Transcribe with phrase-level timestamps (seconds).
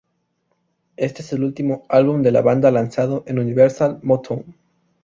[0.97, 4.55] Este es el único álbum de la banda lanzado en Universal Motown.